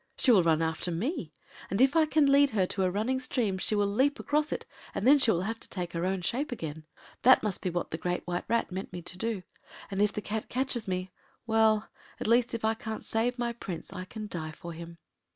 She 0.17 0.31
will 0.31 0.41
run 0.41 0.63
after 0.63 0.89
me, 0.89 1.31
and 1.69 1.79
if 1.79 1.95
I 1.95 2.07
can 2.07 2.25
lead 2.31 2.49
her 2.49 2.65
to 2.65 2.81
a 2.81 2.89
running 2.89 3.19
stream 3.19 3.59
she 3.59 3.75
will 3.75 3.85
leap 3.85 4.19
across 4.19 4.51
it, 4.51 4.65
and 4.95 5.05
then 5.05 5.19
she 5.19 5.29
will 5.29 5.43
have 5.43 5.59
to 5.59 5.69
take 5.69 5.93
her 5.93 6.07
own 6.07 6.23
shape 6.23 6.51
again. 6.51 6.85
That 7.21 7.43
must 7.43 7.61
be 7.61 7.69
what 7.69 7.91
the 7.91 7.99
Great 7.99 8.25
White 8.25 8.45
Rat 8.47 8.71
meant 8.71 8.91
me 8.91 9.03
to 9.03 9.15
do. 9.19 9.43
And 9.91 10.01
if 10.01 10.11
the 10.11 10.19
Cat 10.19 10.49
catches 10.49 10.87
me—well, 10.87 11.87
at 12.19 12.25
least 12.25 12.55
if 12.55 12.65
I 12.65 12.73
can’t 12.73 13.05
save 13.05 13.37
my 13.37 13.53
Prince 13.53 13.93
I 13.93 14.05
can 14.05 14.25
die 14.27 14.53
for 14.53 14.73
him. 14.73 14.97